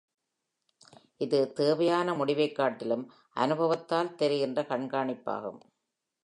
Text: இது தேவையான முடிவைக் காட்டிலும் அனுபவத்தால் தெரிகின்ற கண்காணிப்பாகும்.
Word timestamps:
இது 1.17 1.53
தேவையான 1.53 2.13
முடிவைக் 2.13 2.55
காட்டிலும் 2.55 3.05
அனுபவத்தால் 3.33 4.15
தெரிகின்ற 4.15 4.61
கண்காணிப்பாகும். 4.69 5.61